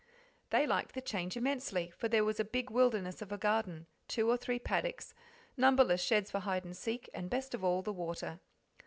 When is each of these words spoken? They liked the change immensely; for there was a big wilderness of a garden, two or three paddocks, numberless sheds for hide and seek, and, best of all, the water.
They 0.49 0.65
liked 0.65 0.95
the 0.95 1.01
change 1.01 1.37
immensely; 1.37 1.91
for 1.91 2.07
there 2.09 2.25
was 2.25 2.39
a 2.39 2.43
big 2.43 2.71
wilderness 2.71 3.21
of 3.21 3.31
a 3.31 3.37
garden, 3.37 3.85
two 4.07 4.27
or 4.31 4.35
three 4.35 4.57
paddocks, 4.57 5.13
numberless 5.55 6.01
sheds 6.01 6.31
for 6.31 6.39
hide 6.39 6.65
and 6.65 6.75
seek, 6.75 7.07
and, 7.13 7.29
best 7.29 7.53
of 7.53 7.63
all, 7.63 7.83
the 7.83 7.93
water. 7.93 8.39